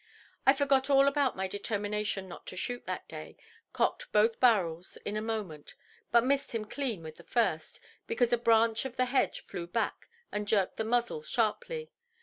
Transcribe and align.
I 0.47 0.53
forgot 0.53 0.89
all 0.89 1.07
about 1.07 1.35
my 1.35 1.47
determination 1.47 2.27
not 2.27 2.47
to 2.47 2.57
shoot 2.57 2.87
that 2.87 3.07
day, 3.07 3.37
cocked 3.71 4.11
both 4.11 4.39
barrels 4.39 4.97
in 5.05 5.15
a 5.15 5.21
moment, 5.21 5.75
but 6.11 6.25
missed 6.25 6.53
him 6.53 6.65
clean 6.65 7.03
with 7.03 7.17
the 7.17 7.23
first, 7.23 7.79
because 8.07 8.33
a 8.33 8.37
branch 8.39 8.83
of 8.83 8.97
the 8.97 9.05
hedge 9.05 9.41
flew 9.41 9.67
back 9.67 10.09
and 10.31 10.47
jerked 10.47 10.77
the 10.77 10.83
muzzle 10.83 11.21
sharply. 11.21 11.91